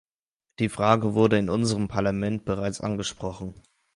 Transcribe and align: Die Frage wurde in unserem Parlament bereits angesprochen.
Die 0.57 0.69
Frage 0.69 1.13
wurde 1.13 1.37
in 1.37 1.47
unserem 1.47 1.87
Parlament 1.87 2.43
bereits 2.43 2.81
angesprochen. 2.81 3.53